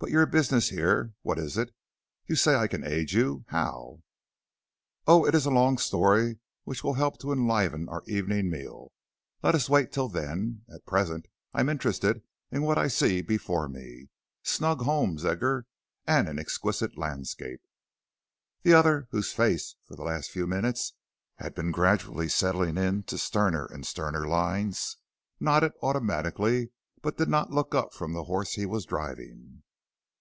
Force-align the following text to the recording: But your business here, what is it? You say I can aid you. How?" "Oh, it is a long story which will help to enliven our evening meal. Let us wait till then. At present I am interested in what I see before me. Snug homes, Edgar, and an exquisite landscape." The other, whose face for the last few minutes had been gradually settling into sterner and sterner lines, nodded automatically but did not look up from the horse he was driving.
But 0.00 0.10
your 0.10 0.26
business 0.26 0.68
here, 0.68 1.14
what 1.22 1.38
is 1.38 1.56
it? 1.56 1.74
You 2.26 2.36
say 2.36 2.56
I 2.56 2.66
can 2.66 2.84
aid 2.84 3.12
you. 3.12 3.46
How?" 3.48 4.02
"Oh, 5.06 5.24
it 5.24 5.34
is 5.34 5.46
a 5.46 5.50
long 5.50 5.78
story 5.78 6.40
which 6.64 6.84
will 6.84 6.92
help 6.92 7.16
to 7.20 7.32
enliven 7.32 7.88
our 7.88 8.02
evening 8.06 8.50
meal. 8.50 8.92
Let 9.42 9.54
us 9.54 9.70
wait 9.70 9.92
till 9.92 10.10
then. 10.10 10.62
At 10.70 10.84
present 10.84 11.26
I 11.54 11.60
am 11.60 11.70
interested 11.70 12.20
in 12.50 12.64
what 12.64 12.76
I 12.76 12.86
see 12.86 13.22
before 13.22 13.66
me. 13.66 14.10
Snug 14.42 14.82
homes, 14.82 15.24
Edgar, 15.24 15.64
and 16.06 16.28
an 16.28 16.38
exquisite 16.38 16.98
landscape." 16.98 17.62
The 18.62 18.74
other, 18.74 19.08
whose 19.10 19.32
face 19.32 19.74
for 19.86 19.96
the 19.96 20.04
last 20.04 20.30
few 20.30 20.46
minutes 20.46 20.92
had 21.36 21.54
been 21.54 21.70
gradually 21.70 22.28
settling 22.28 22.76
into 22.76 23.16
sterner 23.16 23.64
and 23.64 23.86
sterner 23.86 24.26
lines, 24.28 24.98
nodded 25.40 25.72
automatically 25.80 26.72
but 27.00 27.16
did 27.16 27.30
not 27.30 27.52
look 27.52 27.74
up 27.74 27.94
from 27.94 28.12
the 28.12 28.24
horse 28.24 28.52
he 28.52 28.66
was 28.66 28.84
driving. 28.84 29.62